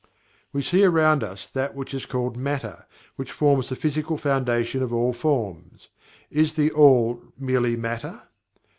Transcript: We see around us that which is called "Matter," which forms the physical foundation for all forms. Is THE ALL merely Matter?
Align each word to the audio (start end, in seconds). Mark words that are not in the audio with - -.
We 0.51 0.63
see 0.63 0.83
around 0.83 1.23
us 1.23 1.47
that 1.51 1.75
which 1.75 1.93
is 1.93 2.07
called 2.07 2.35
"Matter," 2.35 2.87
which 3.17 3.31
forms 3.31 3.69
the 3.69 3.75
physical 3.75 4.17
foundation 4.17 4.89
for 4.89 4.95
all 4.95 5.13
forms. 5.13 5.89
Is 6.31 6.55
THE 6.55 6.71
ALL 6.71 7.21
merely 7.37 7.77
Matter? 7.77 8.23